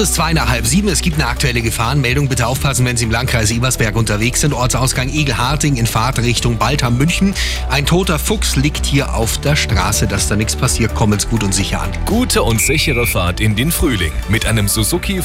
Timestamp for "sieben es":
0.66-1.02